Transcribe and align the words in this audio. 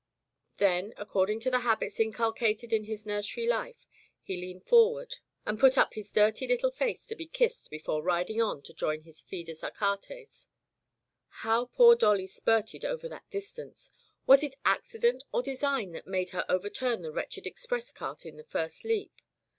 Then 0.57 0.95
according 0.97 1.41
to 1.41 1.51
the 1.51 1.59
habits 1.59 1.99
inculcated 1.99 2.73
in 2.73 2.85
his 2.85 3.05
nursery 3.05 3.45
life 3.45 3.85
he 4.23 4.35
leaned 4.35 4.65
forward 4.65 5.17
and 5.45 5.59
put 5.59 5.77
up 5.77 5.93
his 5.93 6.11
dirty 6.11 6.47
little 6.47 6.71
face 6.71 7.05
to 7.05 7.15
be 7.15 7.27
kissed 7.27 7.69
before 7.69 8.01
riding 8.01 8.41
on 8.41 8.63
to 8.63 8.73
join 8.73 9.03
his 9.03 9.21
fidus 9.21 9.61
Achates. 9.61 10.47
How 11.29 11.65
poor 11.65 11.95
Dolly 11.95 12.25
spurted 12.25 12.83
over 12.83 13.07
that 13.09 13.29
dis 13.29 13.53
tance! 13.53 13.91
Was 14.25 14.41
it 14.41 14.55
accident 14.65 15.23
or 15.31 15.43
design 15.43 15.91
that 15.91 16.07
made 16.07 16.31
her 16.31 16.45
overturn 16.49 17.03
the 17.03 17.11
wretched 17.11 17.45
express 17.45 17.91
cart 17.91 18.25
in 18.25 18.37
the 18.37 18.43
first 18.43 18.83
leap 18.83 19.21